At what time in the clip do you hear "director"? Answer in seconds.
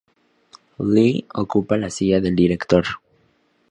2.35-2.83